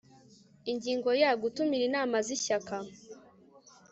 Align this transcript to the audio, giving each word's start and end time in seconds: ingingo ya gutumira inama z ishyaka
ingingo 0.71 1.09
ya 1.21 1.31
gutumira 1.41 1.83
inama 1.89 2.15
z 2.25 2.27
ishyaka 2.35 2.75